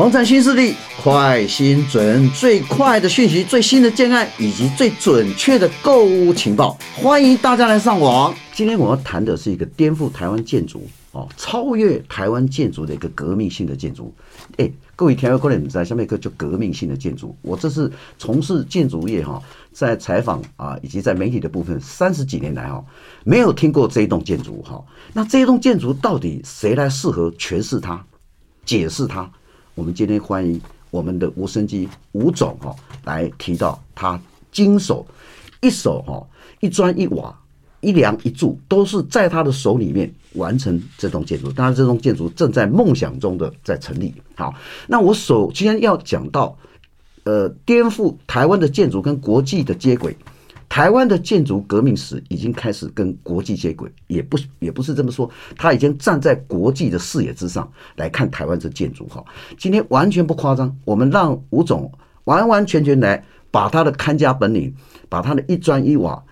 [0.00, 8.34] 房产新势力，快、新、准，最快的讯息，最新的建案，以及最准确的购物情报，欢迎大家来上网。
[8.54, 14.10] 今天我要谈的是一个颠覆台湾建筑哦，超越台湾建筑的一个革命性的建筑。
[14.56, 17.36] 哎，各位听众可能不知道，下面一个叫革命性的建筑。
[17.42, 22.82] 我这是从事建筑业哈，在采访啊，以及在媒体的部分三十几年来哈，
[23.22, 24.82] 没有听过这一栋建筑哈。
[25.12, 28.02] 那这一栋建筑到底谁来适合诠释它、
[28.64, 29.30] 解释它？
[29.74, 30.60] 我们今天欢迎
[30.90, 32.74] 我们的吴升基吴总哈
[33.04, 34.20] 来提到他
[34.50, 35.06] 经手
[35.60, 36.26] 一手哈
[36.60, 37.34] 一砖一瓦
[37.80, 44.14] 一梁一柱都是在他的手里面完成这栋建筑，当然这栋建筑正在梦想中的在成立。
[44.34, 44.54] 好，
[44.86, 46.56] 那我首先要讲到
[47.24, 50.16] 呃颠覆台湾的建筑跟国际的接轨。
[50.70, 59.22] 台湾的建筑革命史已经开始跟国际接轨，也不也不是这么说，他已经站在国际的视野之上来看台湾这建筑哈。
[59.58, 61.90] 今天完全不夸张，我们让吴总
[62.22, 64.72] 完完全全来把他的看家本领，
[65.08, 66.22] 把他的一砖一瓦、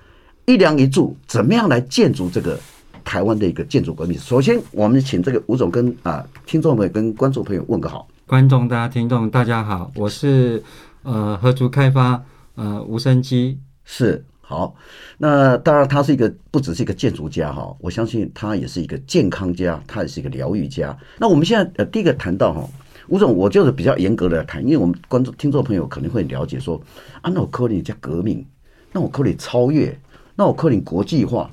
[0.47, 2.57] 一梁一柱，怎么样来建筑这个
[3.03, 4.17] 台湾的一个建筑革命。
[4.21, 8.07] 首先，我们请这个吴总跟啊听众朋友跟观众朋友问个好。
[8.25, 10.63] 观众大家听众大家好，我是
[11.03, 12.23] 呃合筑开发
[12.55, 13.59] 呃吴升基。
[13.91, 14.75] 是好，
[15.17, 20.95] 那当然他是一个不只是一个建筑家哈，我相信他也是一个健康家，他也是一个疗愈家。
[21.19, 22.69] 那我们现在呃第一个谈到哈，
[23.09, 26.79] 吴总，我就是比较严格的谈，因为我们观众听众朋友可能会了解说，
[27.23, 28.45] 啊，那我科林加革命，
[28.93, 29.99] 那我科林超越，
[30.37, 31.51] 那我科林国际化，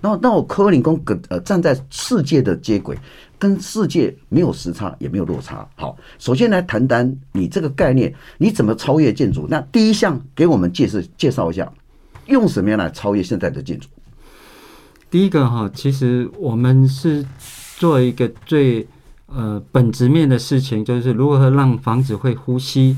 [0.00, 2.96] 那那我科林跟呃站在世界的接轨，
[3.42, 5.68] 跟世界没有时差也没有落差。
[5.74, 9.48] 好，首先来谈谈你这个概念，你怎么超越建筑？
[9.50, 11.68] 那第一项给我们介绍介绍一下。
[12.26, 13.88] 用什么样来超越现在的建筑？
[15.10, 17.26] 第一个哈，其实我们是
[17.78, 18.86] 做一个最
[19.26, 22.96] 呃本质面的事情，就是如何让房子会呼吸。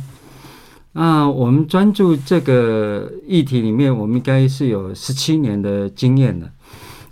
[0.92, 6.52] 那我们专注这个议题里面，我们应该是有十七年的经验的。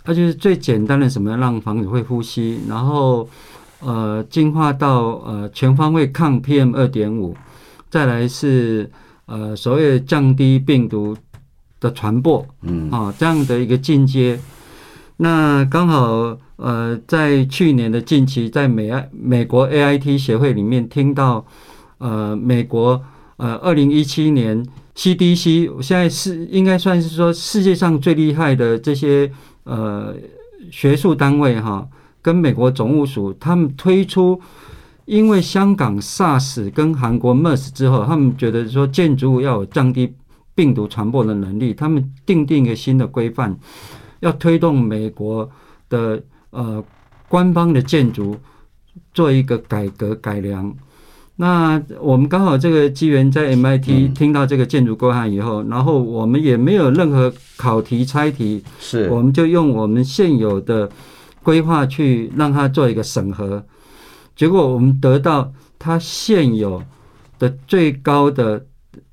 [0.05, 3.27] 那就是最简单的，什么让房子会呼吸，然后
[3.79, 7.35] 呃进化到呃全方位抗 PM 二点五，
[7.89, 8.89] 再来是
[9.25, 11.15] 呃所谓的降低病毒。
[11.83, 14.39] 的传播，嗯啊，这样的一个进阶，
[15.17, 21.45] 那刚好呃，在去年的近期，在美爱美国 AIT 协会里面听到，
[21.97, 23.03] 呃，美国
[23.35, 24.65] 呃，二零一七年
[24.95, 29.29] CDC 现在是应该算是说世界上最厉害的这些
[29.63, 30.15] 呃
[30.71, 31.87] 学术单位哈，
[32.21, 34.41] 跟美国总务署他们推出，
[35.05, 40.13] 因为香港 SARS 跟韩国 MERS 之后，他们觉得说建筑物要有降低。
[40.55, 43.57] 病毒传播的能力，他们订定一个新的规范，
[44.19, 45.49] 要推动美国
[45.89, 46.21] 的
[46.51, 46.85] 呃
[47.27, 48.37] 官方的建筑
[49.15, 50.71] 做一个改革改良。
[51.35, 60.89] 那我们刚好这个机缘在 MIT 听到这个建筑规范以后，嗯，然后我们也没有任何考题猜题，是我们就用我们现有的
[61.41, 63.63] 规划去让它做一个审核，
[64.35, 66.81] 结果我们得到它现有
[67.39, 68.65] 的最高的。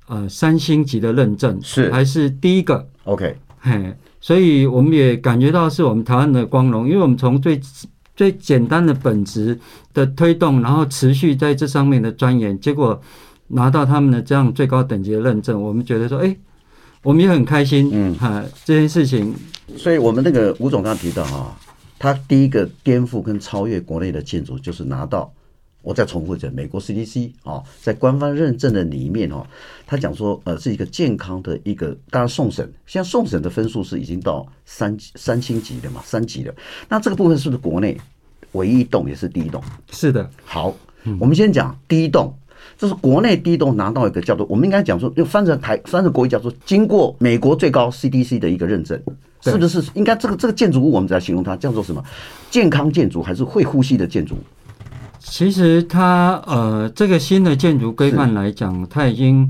[0.07, 7.57] 呃，三星级的认证是还是第一个？OK，嘿，所以我们也感觉到是我们台湾的光荣，因为我们从最
[8.21, 9.57] 最简单的本质
[9.95, 13.01] 的推动，然后持续在这上面的钻研，结果
[13.47, 16.39] 拿到他们的这样最高等级的认证，我们觉得说，哎、欸，
[17.01, 19.33] 我们也很开心，嗯，哈，这件事情。
[19.75, 21.57] 所以我们那个吴总刚刚提到哈，
[21.97, 25.33] 他第一个颠覆跟超越国内的建筑，就是拿到。
[25.81, 29.45] 我再重复一下，美国 CDC 啊，在官方认证的里面哦，
[29.87, 36.53] 他讲说，呃，是一个健康的一个，当然送审，现在送审的分数是已经到三三星级的嘛，三级的。
[36.87, 37.97] 那这个部分是不是国内
[38.51, 39.61] 唯一一栋，也是第一栋？
[39.91, 40.29] 是的。
[40.45, 40.73] 好，
[41.19, 42.31] 我们先讲第一栋，
[42.77, 49.01] 这是国内第一栋拿到一个叫做，我们应该讲说，就翻成台翻成国语叫做，经过美国最高 CDC 的一个认证，
[49.41, 49.83] 是不是？
[49.95, 52.03] 应该这个这个建筑物，我们在形容它叫做什么？
[52.51, 54.35] 健康建筑还是会呼吸的建筑？
[55.23, 59.47] 其实它呃，这个新的建筑规范来讲，它已经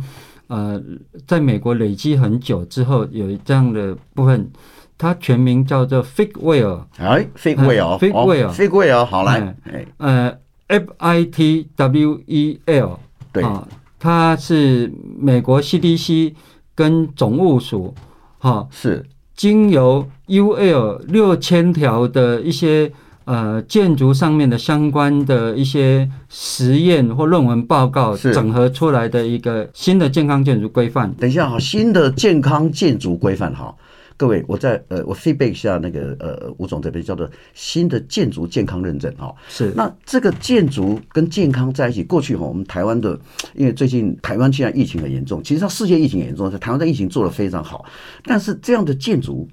[0.47, 0.81] 呃，
[1.25, 4.51] 在美国累积很久之后，有这样的部分，
[4.97, 6.81] 它全名叫做 Fitwel。
[6.97, 9.55] 哎，Fitwel，Fitwel，Fitwel，好来，
[9.97, 10.37] 呃
[10.67, 12.99] ，F I T W E L，
[13.31, 13.65] 对啊，
[13.97, 16.33] 它是美国 CDC
[16.75, 17.95] 跟总务署
[18.39, 22.91] 哈，是经由 UL 六千条的一些。
[23.25, 31.13] 呃，建筑上面的相关的一些实验或论文报告整合出来的一个新的健康建筑规范。
[31.13, 33.73] 等一下哈，新的健康建筑规范哈，
[34.17, 39.33] 各位，我在呃，我 feedback 一下那个呃，吴总这边叫做新的建筑健康认证哈。
[39.47, 39.71] 是。
[39.75, 43.17] 那这个建筑跟健康在一起，过去哈，我们台湾的，
[43.53, 47.85] 因为最近台湾现在疫情很严重，其实它世界疫情也严重，在台湾的疫情做得非常好。
[48.23, 49.47] 但是这样的建筑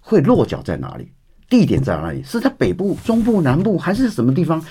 [0.00, 1.08] 会落脚在哪里？
[1.48, 2.22] 地点在哪里？
[2.22, 4.62] 是在北部、中部、南部，还是什么地方？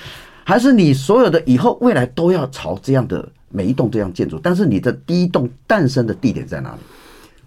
[0.44, 4.40] 还是你所有的以后未来都要朝这样的每一栋这样建筑？
[4.44, 6.80] 但是你的第一栋诞生的地点在哪里？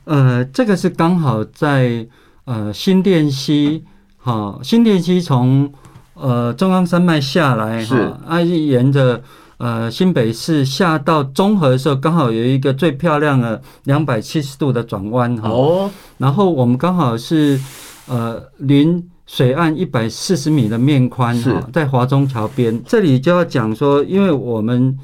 [0.05, 2.07] 呃，这个是刚好在
[2.45, 3.85] 呃新店溪，
[4.17, 5.73] 哈、哦，新店溪从
[6.15, 9.23] 呃中央山脉下来，哈、哦，啊，沿着
[9.59, 17.61] 呃新北市下到中和的时候，刚好有一个最漂亮的两百七十度的转弯，哈、哦，然后我们刚好是
[18.07, 24.99] 呃临水岸一百四十米的面宽，哈、哦，在华中桥边，这里就要讲说，因为我们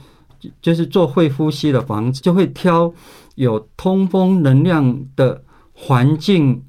[0.60, 2.92] 就是做会呼吸的房子，就会挑。
[3.36, 5.42] 有通风能量的
[5.72, 6.62] 环境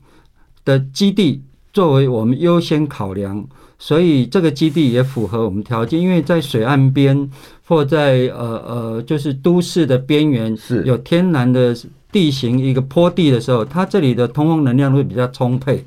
[0.63, 3.47] 的基地作为我们优先考量，
[3.77, 6.01] 所以这个基地也符合我们条件。
[6.01, 7.29] 因为在水岸边
[7.67, 11.77] 或在呃呃，就是都市的边缘，是有天然的
[12.11, 15.85] 地形一个坡地的时候，它这里的通风能量会比较充沛。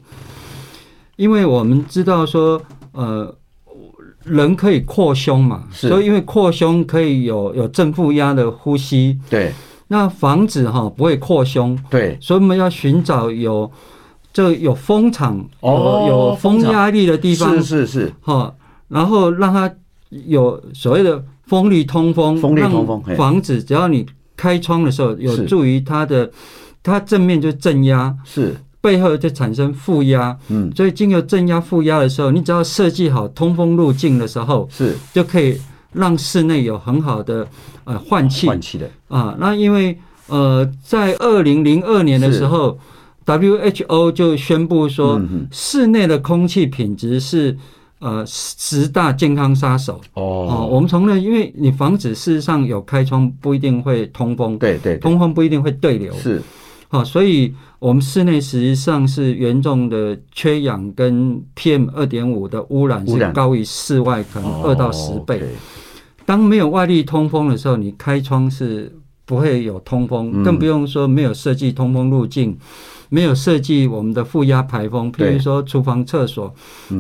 [1.19, 2.63] 因为我们知道说，
[2.93, 3.35] 呃，
[4.25, 9.53] 人可以扩胸嘛，所以因为扩胸可以有有正负压的呼吸，对。
[9.89, 13.69] 那房子哈不会扩胸，对，所以我们要寻找有
[14.33, 18.13] 这有风场哦，有风压力的地方，是是是。
[18.21, 18.55] 哈，
[18.89, 19.69] 然后让它
[20.27, 24.07] 有所谓的风力通风，风力通风，防止只要你
[24.37, 26.31] 开窗的时候，有助于它的
[26.83, 34.95] 它正面就正压，是背后就产生负压，嗯，所以经由正压负压的时候，你只要设计好通风路径的时候，是。
[35.13, 35.59] 就可以。
[35.95, 37.49] 让室内有很好的
[37.85, 38.89] 呃换气，换气的。
[39.09, 42.79] 啊，那因为呃，在二零零二年的时候
[43.25, 45.19] ，WHO 就宣布说，
[45.51, 47.57] 室内的空气品质是
[48.01, 49.99] 呃十大健康杀手。
[50.13, 50.47] 哦。
[50.51, 56.43] 啊，我们从那，因为你房子事实上有开窗不一定会通风，对对，通风不一定会对流，是。
[56.89, 65.43] 好，所以我们室内实际上是严重的缺氧跟 PM 二点五的污染是高于室外可能二到十倍。
[66.25, 68.91] 当没有外力通风的时候，你开窗是
[69.25, 72.57] 不会有通风，更不用说没有设计通风路径，
[73.11, 75.13] 没有设计我们的负压排风。
[75.13, 76.55] 譬如说厨房、厕所，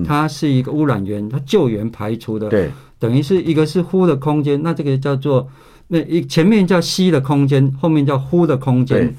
[0.07, 5.49] 它是一个污染源，它救援排除的，对，等于是一个是呼的空间，那这个叫做
[5.89, 9.15] 那一前面叫吸的空间，后面叫呼的空间，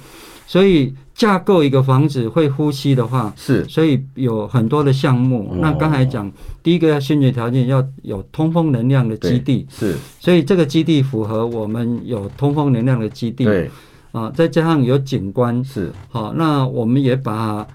[0.50, 0.92] 所以。
[1.20, 5.54] 架构一个房子会呼吸的话，是，所以有很多的项目。
[5.60, 6.32] 那刚才讲，
[6.64, 13.70] 第一个要先决条件要有通风能量的基地，是，所以这个基地符合我们有通风能量的基地，对，
[14.14, 17.68] 啊，再加上有景观，是，好，那我们也把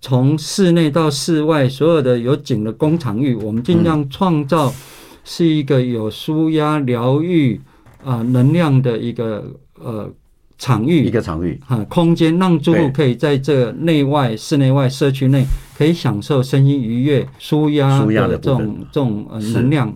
[0.00, 4.72] 从室内到室外所有的有景的工厂域，我们尽量创造
[5.24, 7.60] 是一个有舒压疗愈
[8.04, 9.44] 啊能量的一个
[9.80, 10.08] 呃。
[10.62, 15.44] 场域，一个场域啊，空间让住户可以在这内外室内外社区内
[15.76, 19.92] 可以享受身心愉悦、舒压的这种这种呃能量。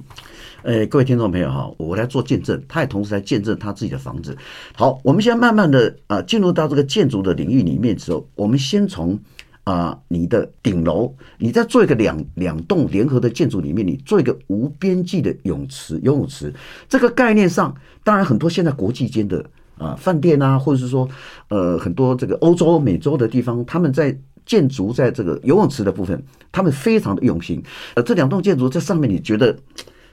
[0.65, 4.37] 呃，各位听众朋友哈，我来做见证，他也同时来见证他自己的房子。
[4.75, 9.17] 好，我们现在慢慢的啊进入到这个建筑的领域里面之后，我们先从
[9.63, 16.53] 啊你的顶楼，你在做一个两两栋联合的建筑里面，你做一个无边际的泳池游泳池
[16.89, 19.49] 这个概念上，当然很多现在国际间的。
[19.79, 21.07] 啊，饭店啊，或者是说，
[21.49, 24.17] 呃，很多这个欧洲、美洲的地方，他们在
[24.47, 27.63] 建筑在这个游泳池的部分，他们非常的用心。
[27.95, 29.55] 呃，这两栋建筑在上面，你觉得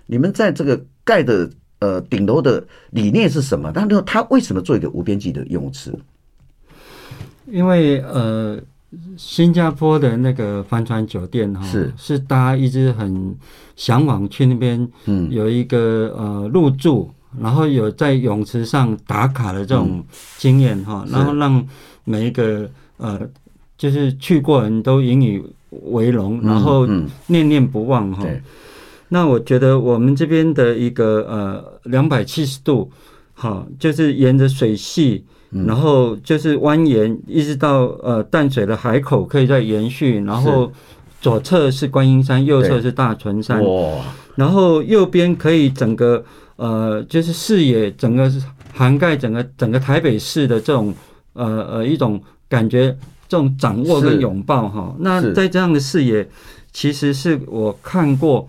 [0.05, 3.71] 你们在这个盖的呃顶楼的理念是什么？
[3.73, 5.93] 但是他为什么做一个无边际的游泳池？
[7.45, 8.59] 因为呃，
[9.15, 13.33] 新加坡的那个帆船酒店哈，是是大家一直很
[13.77, 17.09] 向往去那边，嗯，有一个呃入住。
[17.41, 20.03] 然后有在泳池上打卡的这种
[20.37, 21.65] 经验哈，然后让
[22.03, 23.19] 每一个呃，
[23.77, 25.41] 就是去过人都引以
[25.85, 26.87] 为荣，然后
[27.27, 28.23] 念念不忘哈。
[29.09, 32.91] 那我觉得我们这边的一个呃两百七十度，
[33.33, 40.71] 哈，就是沿着水系，然后就是蜿蜒一直到呃淡水的海口可以再延续，然后
[41.19, 44.03] 左侧是观音山，右侧是大屯山，哇，
[44.35, 46.23] 然后右边可以整个。
[46.63, 48.31] 呃，就是视野整个
[48.71, 50.93] 涵盖整个整个台北市的这种
[51.33, 54.95] 呃呃一种感觉，这种掌握跟拥抱哈。
[54.99, 56.25] 那在这样的视野，
[56.71, 58.47] 其实是我看过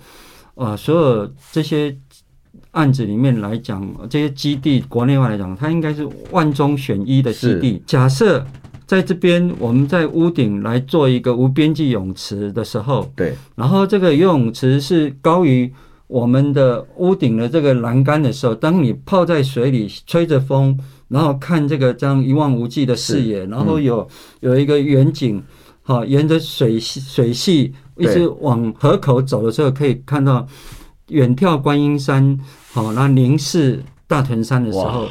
[0.54, 1.97] 呃所有这些
[2.71, 7.83] 案子里面来讲，这些基地国内外来讲，它应该是万中选一的基地。
[7.85, 8.47] 假设
[8.87, 15.73] 在这边我们在屋顶来做一个无边际泳池的时候，对，然后这个游泳池是高于
[16.14, 20.78] 我们的屋顶的这个栏杆的时候，当你泡在水里，吹着风，
[21.09, 24.06] 然后看这个这样一望无际的视野，然后有
[24.38, 25.42] 有一个远景，
[25.83, 30.47] 好，沿着水水系一直往河口走的时候，可以看到
[31.09, 32.38] 远眺观音山，
[32.73, 35.09] 好，那凝视大屯山的时候，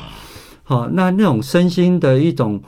[0.63, 2.62] 好，那那种身心的一种。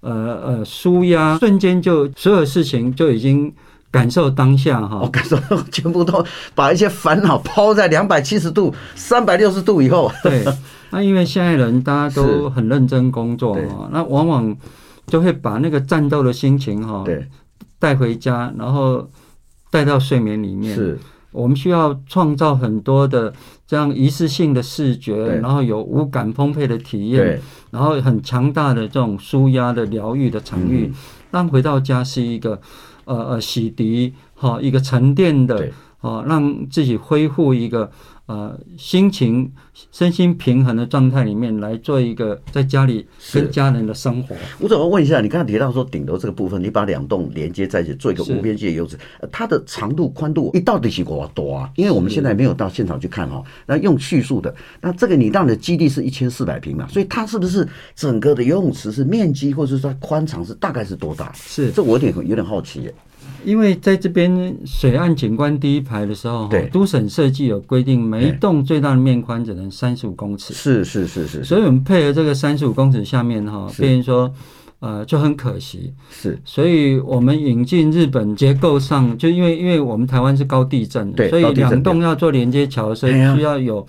[0.00, 0.12] 呃
[0.44, 3.52] 呃，舒压，瞬间就所有事情就已经
[3.96, 5.36] 感受当下哈，我感受
[5.72, 6.24] 全部都
[6.54, 10.12] 把一些烦恼抛在两百七十度、三百六十度以后。
[10.22, 10.44] 对，
[10.90, 14.56] 那因为现在人大家都很认真工作哈，那往往
[15.06, 17.26] 就会把那个战斗的心情哈，对，
[17.78, 19.08] 带回家，然后
[19.70, 20.74] 带到睡眠里面。
[20.74, 20.98] 是。
[21.32, 23.30] 我们需要创造很多的
[23.66, 27.38] 这样仪式性的视觉，然后有五感丰沛的体验，
[27.70, 30.90] 然后很强大的这种舒压的疗愈的场域，
[31.32, 32.58] 让回到家是一个
[33.06, 35.70] 呃呃洗涤哈一个沉淀的，
[36.06, 37.90] 哦，让自己恢复一个。
[38.26, 39.52] 呃，心情、
[39.92, 44.34] 身心平衡的状态里面来做一个在家里跟家人的生活。
[44.58, 48.98] 我怎么问一下，你刚才提到说顶楼这个部分，你把两栋连接在一起，做一个无边界的游泳池，
[49.30, 51.70] 它的长度、宽度，一到底是多多啊？
[51.76, 61.30] 因为我们现在没有到现场去看哈，那用叙述的，那这个你让你的基地是一千四百平嘛，所以它是不是整个的游泳池是面积或者说宽敞是大概是多大？
[61.32, 62.92] 是，这我有点有点好奇耶。
[63.44, 70.52] 因为在这边水岸景观第一排的时候，对，都省设计有规定，每一栋最大的面宽只能三十五公尺。
[70.52, 71.44] 是是是是。
[71.44, 74.32] 所以我们配合这个三十五公尺下面哈，变成说，
[74.80, 75.92] 呃，就很可惜。
[76.10, 76.38] 是。
[76.44, 83.86] 所以我们引进日本结构上，就因为因为我们台湾是高地震，对，所以两栋要做连接桥，所以需要有。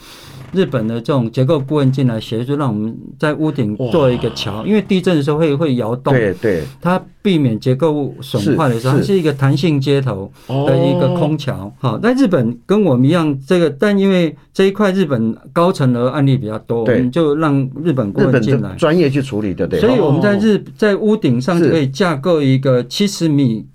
[0.53, 11.69] 日本的这种结构顾问进来协助，让我们在屋顶做一个桥，因为地震的时候会会摇动，对对，它避免结构物损坏的时候，它是一个弹性接头的一个空桥。
[11.77, 19.81] 好，那日本跟我们一样，这个但因为这一块日本高层的案例比较多，我们就让日本顾问进来专业去处理对不，对。
[19.81, 23.65] 所以我们在日在屋顶上就可以架构一个七十米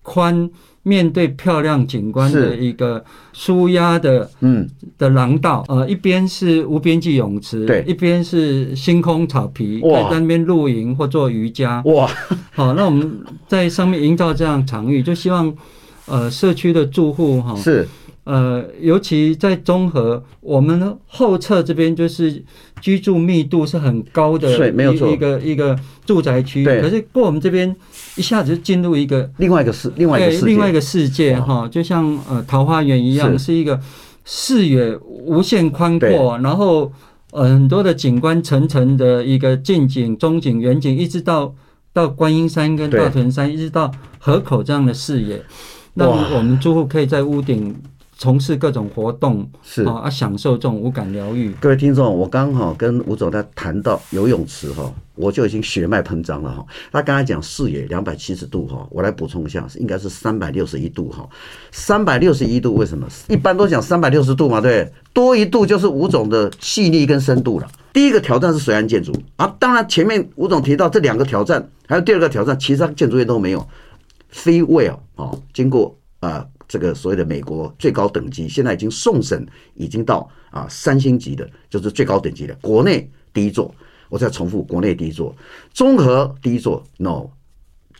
[0.00, 0.48] 宽。
[0.84, 4.68] 面对漂亮景观的一个舒压的嗯。
[4.96, 11.82] 的廊道，呃，一边是无边际泳池，对，一边是星空草皮，可以在那边露营或做瑜伽。
[11.86, 12.08] 哇，
[12.52, 15.52] 好，那我们在上面营造这样场域，就希望
[16.06, 17.88] 呃社区的住户哈是。
[18.24, 22.42] 呃，尤其在中和，我们后侧这边就是
[22.80, 26.64] 居住密度是很高的一，没有错，一个一个住宅区。
[26.64, 27.76] 可是过我们这边
[28.16, 33.78] 一下子就进入一个另外一个世另外一个世界，另外一个世界哈，就像呃桃花源一样，是，是一个
[34.24, 36.90] 视野无限宽阔，然后
[37.32, 41.54] 呃很多的景观层层的一个近景、中景、远景，一直到
[41.92, 45.42] 到观音山跟大屯山，一直到河口这样的视野，
[45.92, 47.76] 那我们住户可以在屋顶。
[48.24, 51.52] 从事各种活动是啊，享受这种无感疗愈。
[51.60, 56.64] 各位听众，我刚好跟吴总在谈到游泳池哈，我就已经血脉喷张了哈。
[56.90, 61.28] 他刚才讲视野两百七十度哈，我来补充一下，应该是三百六十一度哈。
[61.70, 63.06] 三百六十一度为什么？
[63.28, 67.68] 一般都讲三百六十度嘛，对，多一度就是吴总的细腻跟深度了。
[67.92, 73.68] 第一个挑战是水岸建筑啊，当然前面吴总提到这两个挑战，还有第二个挑战，其他建筑业都没有。
[74.32, 76.46] Free Well 啊，经过啊。
[76.68, 82.54] 这个所谓的美国最高等级，现在已经送审，已经到啊三星级的，就是最高等级的。
[82.60, 83.74] 国内第一座，
[84.08, 85.34] 我再重复，国内第一座，
[85.72, 87.28] 综合第一座，no，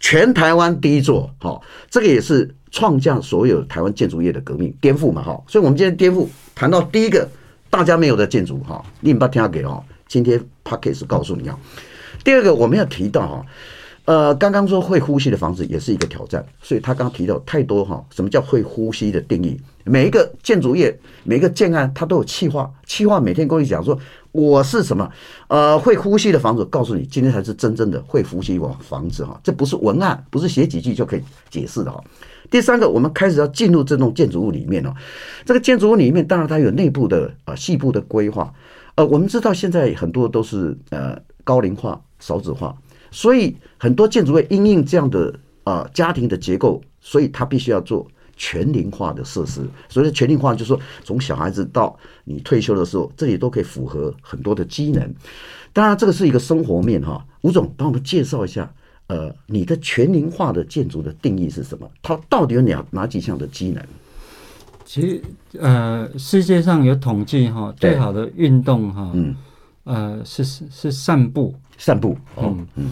[0.01, 5.43] 全台湾第一座，好，这个也是创下所有台湾建筑业的革命颠覆嘛，哈。
[5.47, 7.29] 所以，我们今天颠覆谈到第一个
[7.71, 11.59] 大家没有的建筑，哈，你不要听给哦，今天 Podcast 告诉你啊。
[12.23, 13.47] 第二个，我们要提到哈。
[14.07, 19.59] 呃，刚刚说会呼吸的房子也是一个挑战，所以他刚刚提到太多哈，什么叫会呼吸的定义？
[19.85, 23.99] 每一个建筑业，每一个建案，它都有气化，气化每天跟你讲说
[24.31, 25.11] 我是什么，
[25.49, 32.03] 呃，会呼吸的房子，告诉你今天才是真正的会呼吸房房子哈，这不是文案，不是写几句就可以解释的哈。
[32.51, 34.93] 第三个，我们开始要进入这栋建筑物里面哦，
[35.47, 38.53] 这个建筑物里面当然它有内部的啊细部的规划，
[38.97, 42.77] 呃，我们知道现在很多都是呃高龄化、少子化。
[43.15, 48.05] 所以很多建筑会因应这样的啊家庭的结构，所以他必须要做
[48.37, 49.61] 全龄化的设施。
[49.89, 55.15] 所以全龄化就是说，从小孩子到你退休的时候，这里都可以符合很多的机能。
[55.73, 57.25] 当然，这个是一个生活面哈。
[57.43, 58.69] 吴总帮我们介绍一下，
[59.07, 61.89] 呃，你的全龄化的建筑的定义是什么？
[62.03, 63.81] 它到底有哪哪几项的机能？
[64.85, 65.23] 其实
[65.61, 69.37] 呃，世界上有统计哈，最好的运动哈，嗯，
[69.85, 71.55] 呃，是是是散步。
[71.79, 72.91] 散步，嗯嗯，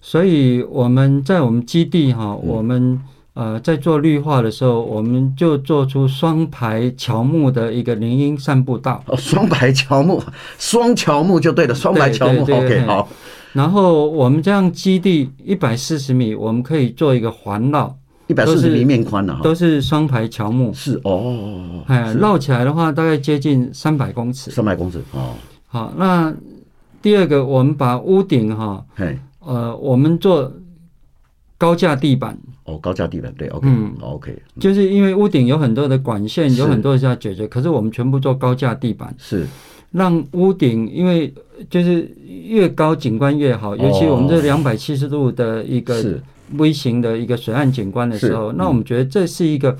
[0.00, 3.00] 所以我们在我们基地哈，嗯、我们
[3.34, 9.02] 呃在做绿化的时候，我们就做出双排乔木的一个林荫散步道。
[9.06, 10.22] 哦，双排乔木，
[10.58, 12.42] 双乔木就对了，双排乔木。
[12.42, 13.08] OK，好。
[13.54, 17.96] 然后我们这样基地一百四十米，我们可以做一个环绕，
[18.26, 20.72] 一百四十米面宽的，都是双排乔木。
[20.74, 24.50] 是哦，哎，绕起来的话大概接近三百公尺。
[24.50, 25.32] 三百公尺哦。
[25.66, 26.32] 好，那
[27.00, 28.84] 第二个，我们把屋顶哈，
[29.40, 30.52] 呃，我们做
[31.56, 32.36] 高架地板。
[32.64, 39.46] 哦，高架地板对，OK，嗯，OK，就是因为屋顶有很多的管线，有很多需要解决，可是我们全部做高架地板，是。
[39.90, 41.32] 让屋顶，因为
[41.70, 42.14] 就是
[42.46, 46.20] 越高景观越好，尤其我们这两百七十度的一个
[46.58, 49.74] 微型的一个水岸景观的时候，那我们觉得这是一个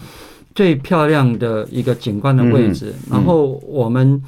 [0.55, 4.23] 最漂亮的一个景观的位置，然后我们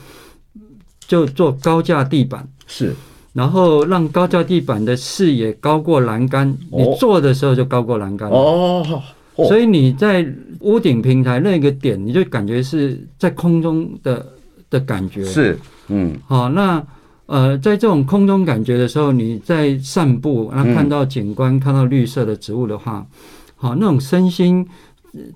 [1.11, 2.95] 就做高架地板，是。
[3.33, 9.02] 然后让高架地板的视野高过栏杆，你坐的时候就高过栏杆哦。
[9.35, 10.25] 所以你在
[10.61, 14.25] 屋顶平台那个点，你就感觉是在空中的
[14.69, 15.25] 的感觉。
[15.25, 16.81] 是，嗯，好，那
[17.26, 23.05] 呃，在这种空中感觉的时候，你在散步，那看到景观，看到绿色的植物的话，
[23.57, 24.64] 好，那种身心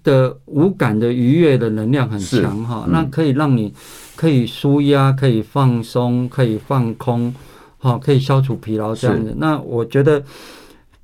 [0.02, 3.73] 的无感的愉悦的能量很强哈，那可以让你
[4.16, 7.35] 可以舒压，可以放松，可以放空。
[7.76, 9.35] 哈，可以消除疲劳这样子。
[9.37, 10.25] 那我觉得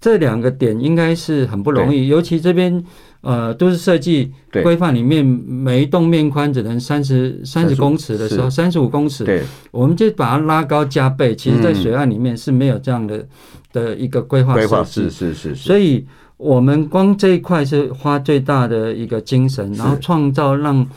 [0.01, 2.83] 这两个点应该是很不容易，尤其这边
[3.21, 11.37] 呃都市设计规范里面，每一栋面宽只能三十三十公尺的时候，三十五公尺，对，我们就把它拉高加倍。
[11.37, 13.29] 其实，在水岸里面是没有这样的
[13.75, 15.55] 的一个规划设计，是是是。
[15.55, 16.07] 所以
[16.41, 20.89] 我们光这一块是花最大的一个精神，然后创造让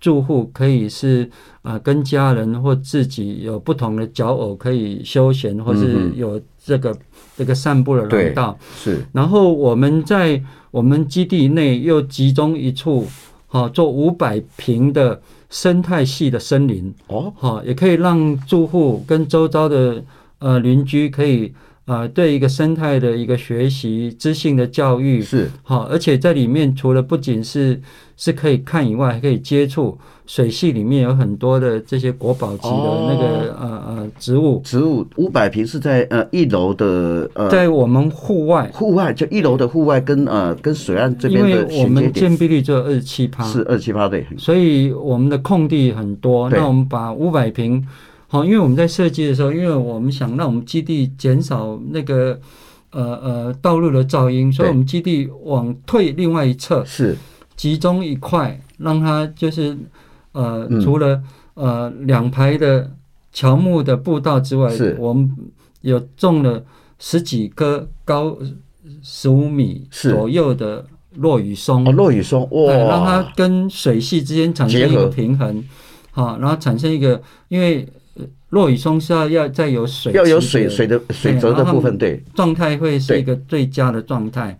[0.00, 1.28] 住户可以是。
[1.64, 6.94] 啊，跟家人或自己有不同的脚偶可以休闲，或是有这个
[7.38, 8.58] 这个散步的廊道。
[8.76, 9.02] 是。
[9.12, 10.38] 然后我们在
[10.70, 13.06] 我们基地内又集中一处，
[13.46, 16.94] 好做五百平的生态系的森林。
[17.06, 17.32] 哦。
[17.34, 20.04] 好，也可以让住户跟周遭的
[20.40, 21.50] 呃邻居可以
[21.86, 25.22] 啊对一个生态的一个学习、知性的教育。
[25.22, 25.50] 是。
[25.62, 27.80] 好，而且在里面除了不仅是
[28.16, 29.98] 是可以看以外，还可以接触。
[30.26, 46.48] 水系里面有很多的这些国宝级的那个、哦、呃呃植物，植物五百平是在呃一楼的呃，在我们户外，户外就一楼的户外跟呃跟水岸这边的因为我们建蔽率只有二十七趴，是二十七趴对，所以我们的空地很多。
[46.48, 47.86] 那我们把五百坪，
[48.34, 52.40] 好，因为我们在设计的时候，因为我们想让我们基地减少那个
[52.90, 57.16] 呃呃道路的噪音，所以我们基地往退另外一侧是。
[57.54, 59.78] 集中一块，让它就是。
[60.32, 61.22] 呃，除了
[61.54, 62.90] 呃两排的
[63.32, 64.96] 乔木的步道之外，是。
[64.98, 65.30] 我们
[65.82, 66.60] 有种了
[66.98, 68.36] 十几棵高
[69.00, 71.86] 十五米左右的落羽松。
[71.86, 75.62] 哦，落羽松哇，让它跟水系之间产生一个平衡，
[76.10, 77.88] 好，然后产生一个，因为
[78.54, 84.58] 落雨松是要要再有水，要有水水的水泽的部分，对，状态会是一个最佳的状态。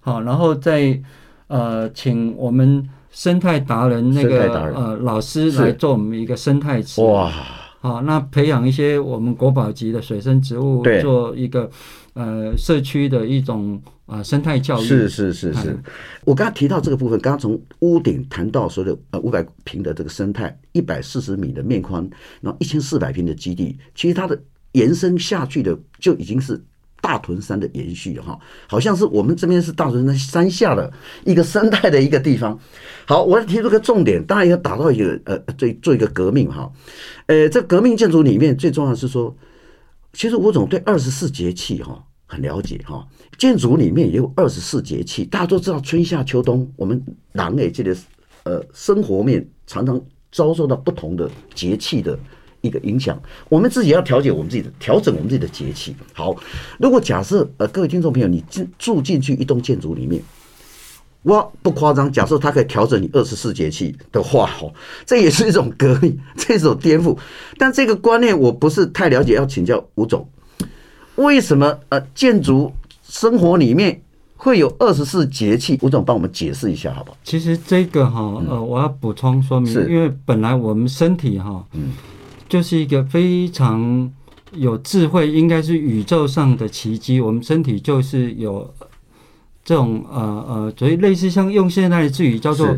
[0.00, 0.98] 好，然后再
[1.46, 2.88] 呃，请我们。
[3.14, 7.30] 生态达人那个呃老师来做我们一个生态池哇，
[7.80, 11.70] 好，那培养一些我们国宝级的水生植物，做一个
[12.14, 14.86] 呃社区的一种呃生态教育。
[14.86, 15.78] 是是是是，
[16.24, 22.08] 我刚刚提到这个部分，刚刚从屋顶谈到所有的呃五百平的这个生态，一百四十米的面宽，
[22.40, 24.40] 然后一千四百平的基地，其实它的
[24.72, 26.60] 延伸下去的就已经是。
[27.00, 30.90] 大屯山的延续哈，好像是我们这边是大屯山山下的
[31.26, 32.58] 一个生态的一个地方。
[33.04, 36.72] 好，我要提出个重点，当然要打造一个呃，做做一个革命哈。
[37.26, 39.36] 呃，这革命建筑里面最重要的是说，
[40.14, 43.06] 其实吴总对二十四节气哈很了解哈。
[43.36, 47.94] 建筑里面也有二十四节气，大家都知道春夏秋冬，我们人类这个
[48.44, 50.00] 呃生活面常常
[50.32, 52.18] 遭受到不同的节气的。
[52.64, 55.94] 一个影响，我们自己要调节我们自己的，调整我们自己的节气。
[56.14, 56.34] 好，
[56.78, 60.22] 如果假设呃，各位听众朋友，你进住进去一栋建筑里面，
[61.24, 64.72] 我不夸张，假设它可以调整你二十四节气的话，哦，
[65.04, 67.18] 这也是一种革命， 这是一种颠覆。
[67.58, 70.28] 但这个观念我不是太了解，要请教吴总，
[71.16, 74.00] 为什么呃建筑生活里面
[74.36, 75.78] 会有二十四节气？
[75.82, 77.16] 吴总帮我们解释一下，好不好？
[77.24, 81.92] 其实这个哈呃，我要补充说明，因为本来我们身体哈嗯。
[82.46, 84.08] 就是一个非常
[84.52, 87.18] 有智慧，应该是宇宙上的奇迹。
[87.20, 88.72] 我们身体就是有
[89.64, 92.76] 这种呃呃，所以类似像用现在的字语叫做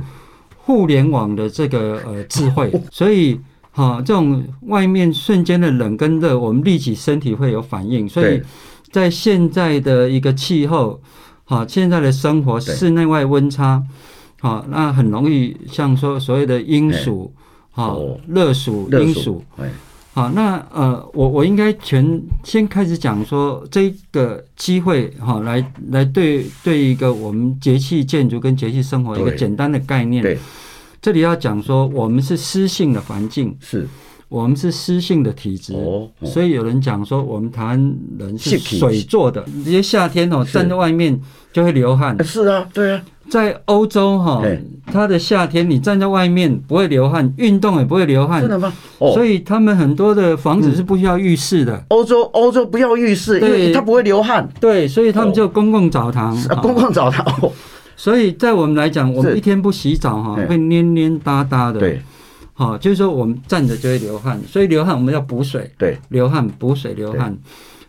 [0.57, 2.73] 互联网的这个呃智慧。
[2.91, 3.41] 所以
[3.73, 8.09] 哈，这种外面瞬间的冷跟热，我们立即身体会有反应。
[8.09, 8.41] 所以
[8.91, 11.01] 在现在的一个气候，
[11.45, 13.83] 哈，现在的生活室内外温差，
[14.41, 17.33] 好，那很容易像说所谓的阴暑，
[17.71, 19.45] 好，热暑、阴暑，
[20.17, 30.23] 好，那呃，我我应该全先开始讲说这个机会，哈，来来对对一个我们节气建筑跟节气生活一个简单的概念。
[30.23, 30.39] 对，
[31.03, 33.87] 这里要讲说我们是湿性的环境，是。
[34.29, 39.45] 我们是湿性的体质，哦哦、所以有人讲说我们台湾人是水做的。
[39.65, 41.21] 直接夏天哦，站在外面
[41.53, 42.17] 就会流汗。
[42.25, 43.03] 是啊，对啊。
[43.29, 44.41] 在欧洲哈，
[44.93, 48.41] 它的夏天你站在外面不会流汗，运动也不会流汗。
[48.41, 48.73] 真的吗？
[48.99, 51.85] 哦、所以他们很多的房子是不需要浴室的。
[51.89, 54.49] 欧洲欧洲不要浴室，因为它不会流汗。
[54.61, 56.37] 对，所以他们就公共澡堂。
[56.51, 57.25] 哦、公共澡堂。
[57.97, 61.81] 所以在我们来讲，我们一天不洗澡哈，会黏黏哒哒的。
[61.81, 62.01] 对。
[62.59, 65.71] 好，就是说我们站着就会流汗，所以流汗我们要补水。
[65.77, 67.37] 对，流汗补水流汗。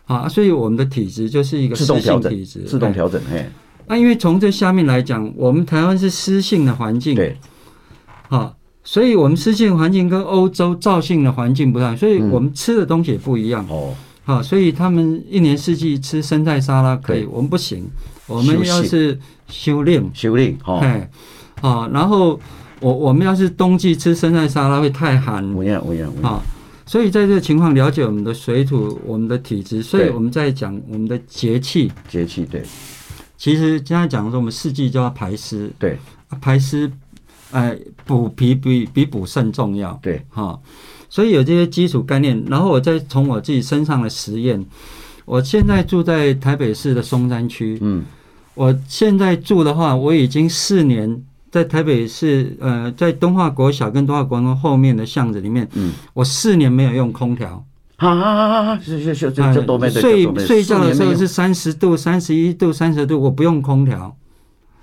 [0.04, 3.18] 好，所以我们的体质就是一个湿性体质，自动调整。
[3.30, 3.46] 嘿，
[3.86, 7.14] 那因为从这下面来讲，我们台湾是湿性的环境。
[7.14, 7.34] 对。
[8.28, 8.54] 好，
[8.84, 13.66] 所以我们湿性环境跟欧洲燥性的环境不太，所以我们吃的东西也不一样。
[13.70, 13.94] 哦。
[14.24, 17.88] 好，所以他们一年四季吃生菜沙拉可以，我们不行。
[18.26, 20.54] 我们要是修炼，修炼。
[20.66, 20.78] 哦。
[20.82, 21.10] 哎，
[21.62, 22.38] 好，然后。
[22.80, 25.44] 我我们要是冬季吃生菜沙拉会太寒！
[26.86, 31.92] 所以在这个情况，了解我们的水土、我们的体质，所以我们在讲我们的节气。
[32.08, 32.62] 节气对，
[33.36, 35.98] 其实现在讲说我们四季就要排湿，对，
[36.40, 36.90] 排湿，
[37.50, 40.58] 哎，补脾比比补肾重要，对，哈。
[41.10, 44.64] 所以有这些基础概念，然后我再从我自己身上的实验。
[45.26, 48.02] 我现在住在台北市的松山区，嗯，
[48.54, 51.22] 我现在住的话，我已经四年。
[51.50, 57.64] 在台北市，呃，在东华国小跟东华国中后面的巷子里面，嗯，我四年没有用空调，
[57.96, 64.14] 哈哈哈哈，是是是，这多没睡睡觉的时候是三十度、三十一度、三十度，我不用空调，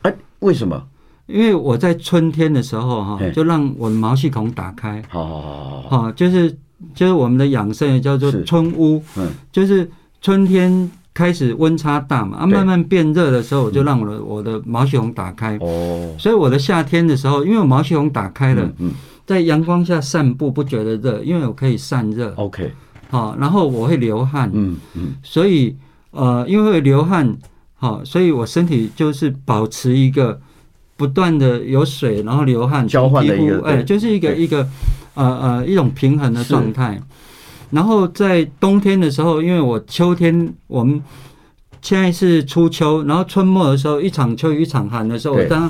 [0.01, 0.83] 哎，为什么？
[1.27, 6.51] 因为我在春天的时候哈，就让我的毛细孔打开，好好好好好，就是
[6.93, 9.89] 就是我们的养生也叫做春乌，嗯，就是
[10.21, 10.91] 春天。
[11.15, 15.57] 开始温差大嘛，啊，慢慢变热的时候，我就让我的我的毛细孔打开。
[15.61, 18.69] 哦，所以我的夏天的时候，因为我毛细孔打开了，
[19.25, 22.33] 在阳光下散步不觉得热，因为我可以散热。
[22.35, 22.69] OK，
[23.09, 24.51] 好，然后我会流汗。
[24.53, 25.73] 嗯嗯，所以
[26.11, 27.33] 呃，因为会流汗，
[27.75, 30.37] 好，所以我身体就是保持一个
[30.97, 34.67] 不断的有水，然后流汗交换的一个，哎，就是一个一个
[35.13, 37.01] 呃呃一种平衡的状态。
[37.75, 41.03] 然后在冬天的时候，因为我秋天我们
[41.81, 45.69] 现在是初秋，然后春末的时候一场秋雨一场寒的时候，我当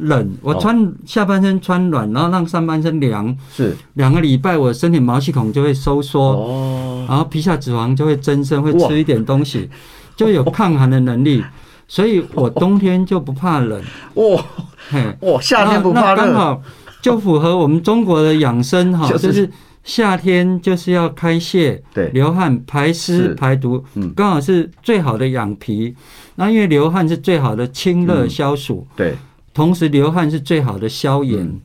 [0.00, 3.74] 冷，我穿下半身穿暖，然后让上半身凉，是。
[3.94, 9.70] 两个礼拜，我身体毛细孔就会收缩，哦，然后皮下脂肪就会增生，会吃一点东西，
[10.14, 11.42] 就有抗寒的能力，
[11.88, 13.82] 所以我冬天就不怕冷，
[14.16, 14.44] 哇，
[14.90, 16.62] 嘿，哇，夏天不怕热，刚好
[17.00, 19.50] 就符合我们中国的养生哈，就是。
[19.82, 25.94] 夏天就是要开泄，对，流汗排湿排毒，嗯，刚好是最好的养脾。
[26.36, 29.16] 那因为流汗是最好的清热消暑，对，
[29.54, 31.60] 同时流汗是最好的消炎，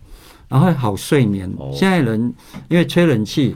[0.47, 1.51] 然后好睡眠。
[1.73, 2.34] 现在人
[2.69, 3.56] 因为吹冷气，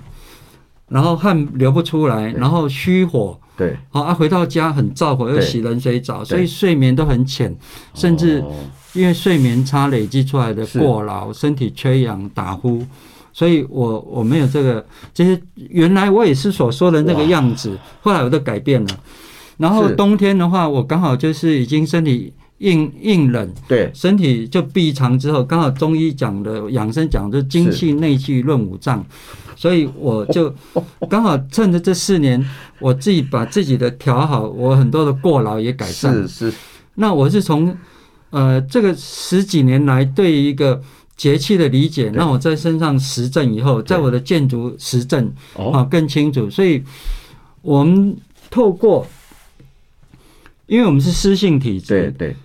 [0.87, 7.55] 然后汗流不出来，然后虚火，对，好啊，回到家很燥火，又洗冷水澡，所以睡眠都很浅，
[7.93, 8.43] 甚至
[8.93, 12.85] 因为睡眠差累积出来的过劳，身体缺氧打呼。
[13.31, 18.99] 所以我我没有这个，其实原来我也是所说的那个样子，后来我都改变了。
[19.57, 29.05] 然后冬天的话，我刚好就是已经身体硬硬冷，对，身体就闭藏之后，刚好中医讲的养生讲的精气内气润五脏，
[29.55, 30.53] 所以我就
[31.09, 32.43] 刚好趁着这四年，
[32.79, 36.13] 我自己把自己的调好，我很多的过劳也改善。
[36.13, 36.53] 是是，
[36.95, 37.77] 那我是从
[38.29, 40.81] 呃这个十几年来对于一个。
[41.19, 45.29] 节气的理解，让我在身上实证以后，在我的建筑实证
[45.73, 46.49] 啊更清楚。
[46.49, 46.81] 所以，
[47.61, 48.15] 我们
[48.49, 49.05] 透过，
[50.65, 52.35] 因为我们是湿性体质，对对，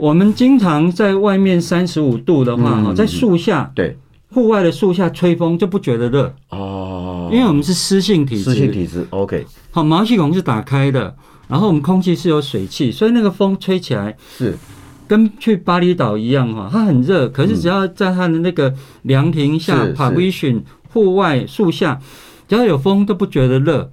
[0.00, 3.96] 我们经常在外面三十五度的话，哈，在树下，对，
[4.30, 11.16] 户外的树下吹风就不觉得热哦，因为我们是湿性体质，湿性体质，OK，好，毛细孔是打开的，
[11.48, 14.56] 然后我们空气是有水汽，所以那个风吹起来是。
[15.06, 20.62] 跟去巴厘岛一样哈，它很热，可是只要在它的那个凉亭下、pavilion
[20.92, 22.00] 户外树下，
[22.48, 23.90] 只要有风都不觉得热。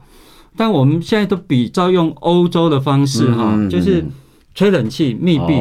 [0.55, 4.05] 但我们现在都比照用欧洲的方式哈，就是
[4.53, 5.53] 吹冷气密闭，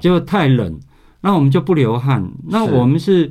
[0.00, 0.78] 结果太冷，
[1.20, 2.28] 那我们就不流汗。
[2.48, 3.30] 那我们是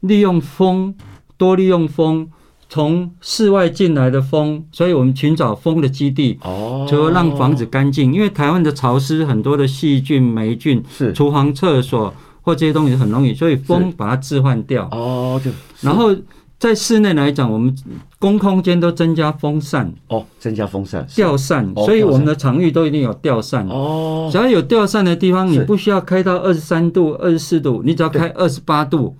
[0.00, 0.94] 利用风，
[1.36, 2.26] 多利用风，
[2.72, 8.14] 从室外进来的风，所以我们寻找风的基地，哦，就会让房子干净。
[8.14, 14.88] 因为台湾的潮湿，很多的细菌、霉菌，是厨房、厕所或这些东西很容易，所以风把它置换掉。
[14.92, 16.14] 哦，就然后
[16.60, 17.74] 在室内来讲，我们
[18.20, 23.66] 公空间都增加风扇，哦，增加风扇、吊扇，哦、所以我们的场域都一定有吊扇。
[23.66, 29.16] 哦，只要有吊扇的地方，你不需要开到二十三度、二十四度，你只要开二十八度。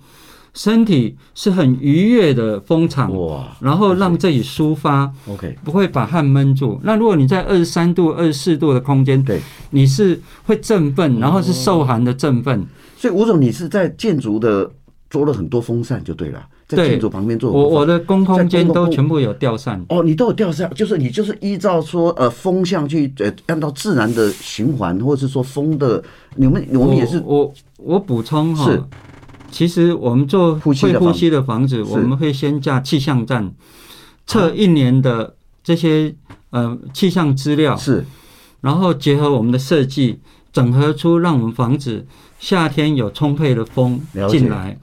[0.53, 3.55] 身体是很愉悦的风场，哇！
[3.61, 6.77] 然后让自己抒发，OK，不会把汗闷住。
[6.83, 12.65] 那如果你在二十三度、二十四度的空间，对，你是会振奋，然后是受寒的振奋。
[12.97, 14.69] 所以吴总，你是在建筑的
[15.09, 17.49] 做了很多风扇就对了，在建筑旁边做。
[17.49, 19.81] 我我的公空间都全部有吊扇。
[19.87, 26.03] 哦，你都有吊扇，就是你就是依照说呃风向去呃按照自然的循环，或者是说风的，
[26.35, 27.21] 你们我们也是。
[27.25, 28.69] 我我补充哈。
[29.51, 33.53] 其实我们做会呼吸的房子，我们会先架气象站，
[34.25, 36.15] 测一年的这些
[36.51, 38.05] 呃气象资料，是，
[38.61, 40.19] 然后结合我们的设计，
[40.53, 42.07] 整合出让我们房子
[42.39, 44.79] 夏天有充沛的风进来。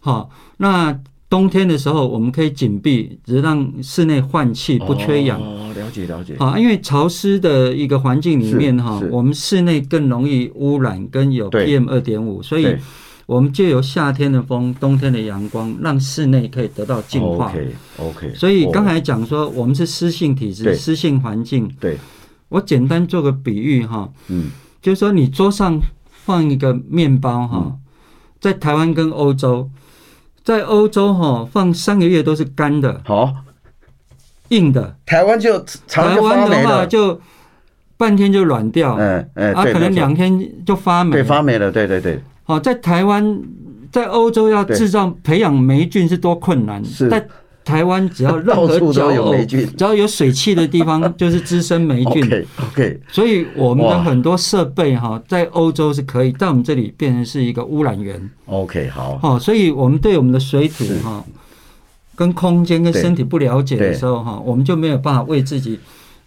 [0.00, 0.96] 好，那
[1.28, 5.40] 冬天的时候我们可以紧闭，只是让室内换气不缺氧。
[5.40, 6.36] 哦，了解了解。
[6.38, 12.76] 好，因为潮湿的一个环境里面哈，我们室内更容易污染跟有 PM 二点五，所以。
[13.30, 17.52] 我们借由夏天的风、冬天的阳光，让室内可以得到净化。
[17.96, 18.34] OK。
[18.34, 21.72] 所以刚才讲说，我们是湿性体质、湿性环境。
[21.78, 21.96] 对。
[22.48, 24.50] 我简单做个比喻哈，嗯，
[24.82, 25.78] 就是说你桌上
[26.10, 27.76] 放一个面包哈，
[28.40, 29.70] 在台湾跟欧洲，
[30.42, 33.32] 在欧洲哈放三个月都是干的，好，
[34.48, 34.96] 硬的。
[35.06, 37.20] 台湾就台湾的话就
[37.96, 42.20] 半天就软掉，嗯嗯，啊，可能两天就发霉，对，发霉了，对对对。
[42.50, 43.40] 哦，在台湾，
[43.92, 46.82] 在欧洲要制造培养霉菌是多困难。
[47.08, 47.24] 在
[47.64, 52.44] 台湾只要任何角落，只要有水汽的地方，就是滋生霉菌。
[52.66, 53.00] OK。
[53.08, 58.30] 所以我们的很多设备哈，在欧洲是可以，在我们这里变成是一个污染源。
[58.46, 59.18] OK 好。
[59.18, 61.24] 好，所以我们对我们的水土哈，
[62.16, 65.78] 跟空间跟身体不了解的时候哈，我们就没有办法为自己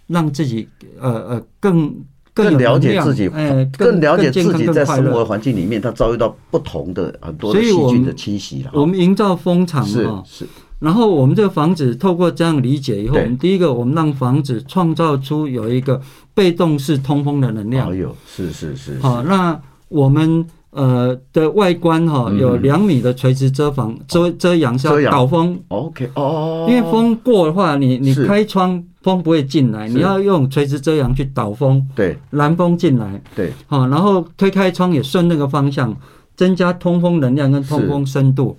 [0.08, 0.70] 让自己
[1.02, 1.94] 呃呃更。
[2.34, 8.72] 更了解自己，哎，更了解自己在生活环境里面，他遭遇到不同的很多细菌的侵袭了。
[8.74, 10.48] 我们营造风场是是，
[10.80, 16.02] 然后我们这个房子透过这样理解以后，我们第一个，我们让房子创造出有一个
[16.34, 17.92] 被动式通风的能量。
[17.92, 18.98] 哎呦，是是是。
[19.00, 25.60] 好，那我们呃的外观哈，有两米的垂直遮防遮遮阳，是要导风。
[25.68, 28.84] OK 哦，因为风过的话，你你开窗。
[29.04, 35.94] 风不会进来，你要用垂直遮阳去导风，对，拦风进来，对，好，然后推开窗也顺那个方向，
[36.38, 38.58] 增加通风能量跟通风深度。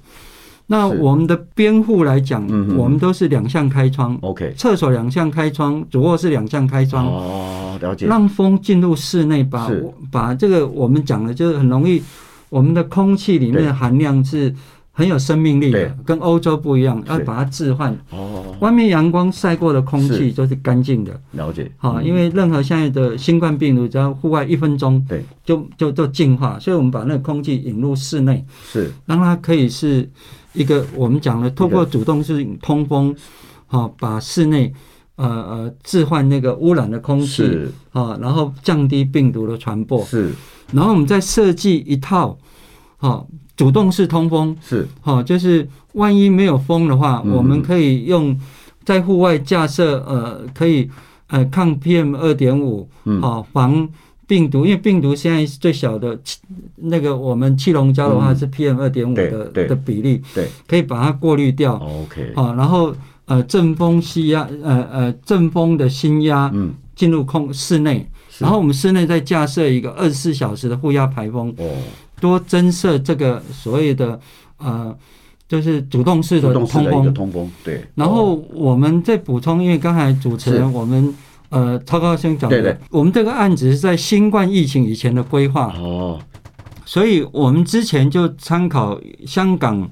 [0.66, 9.70] 那我们的边户来讲，我们都是两向开窗，OK，厕所两向开窗，主卧室两向开窗，哦，了解，让风进入室内，把
[10.12, 12.02] 把这个我们讲的就是很容易，
[12.50, 14.54] 我们的空气里面的含量是。
[14.96, 17.92] 很有生命力的，跟欧洲不一样，要把它置换。
[18.10, 21.20] 哦，外面阳光晒过的空气都是干净的。
[21.32, 21.68] 了解。
[21.78, 26.60] 好，因为任何现在的新冠病毒，只要户外一分钟，对，就就就净化。
[26.60, 30.08] 所以我们把那个空气引入室内，是让它可以是
[30.52, 33.12] 一个我们讲的，透过主动式通风，
[33.66, 34.72] 好，把室内
[35.16, 37.42] 呃呃置换那个污染的空气，
[37.90, 40.04] 哈，然后降低病毒的传播。
[40.04, 40.30] 是，
[40.70, 42.38] 然后我们再设计一套，
[42.96, 43.26] 好。
[43.56, 44.56] 主动式通风。
[44.60, 44.86] 是。
[45.00, 48.38] 好，就是万一没有风的话，我们可以用
[48.84, 50.90] 在户外架设呃，可以
[51.28, 52.88] 呃抗 PM 二点五，
[53.20, 53.88] 好防
[54.26, 56.18] 病毒，因为病毒现在最小的
[56.76, 61.74] 那个我们气溶胶的话是 PM 二点五的的比例，对，可以把它过滤掉。
[61.76, 62.94] OK，好，然后
[63.26, 66.52] 呃正风吸压呃呃正风的新压
[66.96, 68.06] 进入空室内，
[68.38, 71.54] 然后我们室内再架设一个二十四小时的负压排风。
[71.58, 71.70] 哦。
[72.24, 74.18] 多增设这个所谓的
[74.56, 74.96] 呃，
[75.46, 77.84] 就是主动式的通风，通风对。
[77.94, 81.14] 然后我们再补充，因为刚才主持人我们
[81.50, 85.70] 呃超高先讲的，我们这个案子是在新冠疫情以前的规划。
[85.78, 86.18] 哦，
[86.86, 89.86] 所以我们之前就参考香港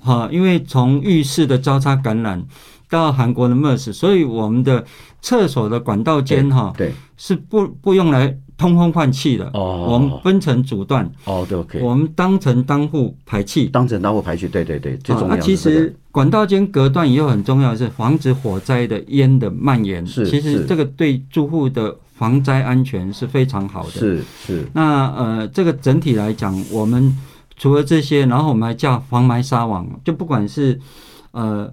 [0.00, 2.42] 哈，因为从浴室的交叉感染
[2.88, 4.82] 到韩国的 MERS，所以我们的
[5.20, 8.34] 厕所的管道间哈，对，是不不用来。
[8.58, 15.34] 通风换气的哦，我们分成阻断哦，对，OK，我们当成当户排气，当成当户排气，对对对，最重要。
[15.34, 24.66] 那其实管道间隔断也有很重要的是防止火灾的烟的蔓延，是，其实这个对住户的防灾安全是非常好的，是是。
[24.72, 27.14] 那呃，这个整体来讲，我们
[27.58, 30.80] 除了这些，然后我们还架防霾纱网，就不管是
[31.32, 31.70] 呃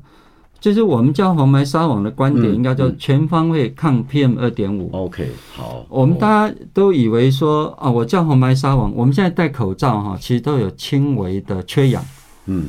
[0.63, 4.89] 就是我们叫红霾纱网的观点，应该叫全方位抗 PM 二点五。
[4.93, 5.86] OK，好。
[5.89, 12.02] 我们大家都以为说啊，我叫红霾纱网，我们现在戴口罩哈，其实都有轻微的缺氧。
[12.45, 12.67] 嗯。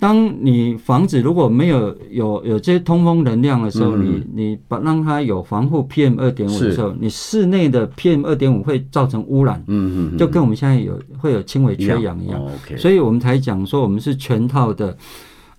[0.00, 14.96] 当你房子如果没有有有这些通风能量的时候，嗯、你你把让它有防护 PM 二点五的时候，你室内的 PM 二点五会造成污染，嗯嗯，就跟我们现在有会有轻微缺氧一样，哦 okay、所以我们才讲说我们是全套的，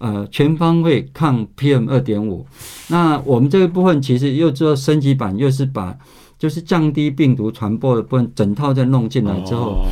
[0.01, 2.45] 呃，全方位抗 PM 二点五。
[2.89, 5.97] 那我们这个部分其实又做升级版，又是把
[6.37, 9.85] 就是降低病毒传播的部分整套再弄进来之后，哦、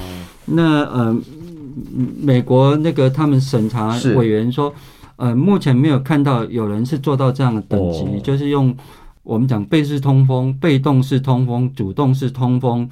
[0.45, 1.15] 那呃。
[2.19, 4.73] 美国那个他们审查委员说，
[5.15, 8.75] 呃，目前没有看到有人是做到这样的等级，哦、就是用
[9.23, 12.89] 我们讲被式通风、被动式通风、主动式通风，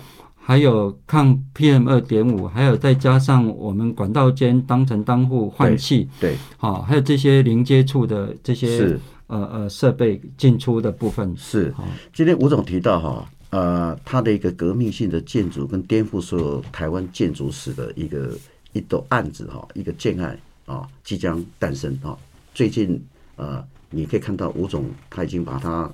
[0.48, 11.74] 还有抗 PM 二点五，还有再加上我们管道间当层当户换气，对，好，还有这些零接触的这些是呃呃设备进出的部分是。
[12.14, 18.32] 今天吴总提到哈，呃，他的一个革命性的建筑跟颠覆所有台湾建筑史的一个。
[18.74, 22.16] 一个案子哈，一个建案啊，即将诞生啊。
[22.54, 23.02] 最近
[23.38, 25.92] 呃，你可以看到吴总他已经把他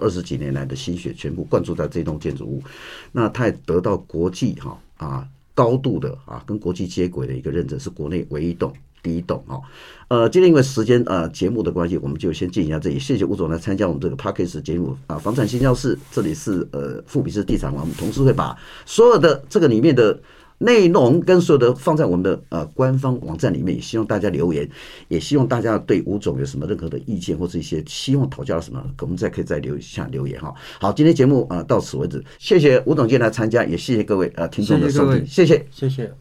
[0.00, 2.62] 二十几年来的心血全部灌注在这栋建筑物，
[3.12, 9.60] 那他也得到国际哈啊高度的啊跟国际接轨的一个认证，是国内唯一栋第一栋啊。
[10.08, 12.98] 呃，今天因为时间呃节目的关系，我们就先进行到这里。
[12.98, 20.18] 谢谢吴总来参加我们这个 Podcast 节目啊，房产新教室，这里是呃富比士地产王，我们同时会把所有的这个里面的。
[20.62, 24.68] 内容跟所有的放在我们的呃官方网站里面，也希望大家留言，
[25.08, 30.54] 也希望大家对吴总有什么任何的意见或者一些希望讨教什么，我们再可以再留一下留言哈。
[30.80, 35.66] 好，今天节目呃到此为止，谢谢吴总监来参加，也谢谢各位呃听众的收听，谢谢。
[35.70, 36.12] 谢谢